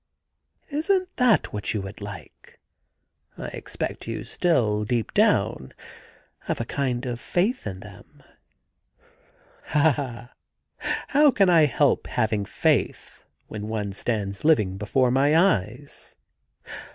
[0.77, 2.59] 'Isn't that what you would like?
[3.37, 5.75] I expect you still, deep down,
[6.45, 8.23] have a kind of faith in them.''
[9.75, 10.31] Ah,
[11.09, 16.15] how can I help having faith when one stands living before my eyes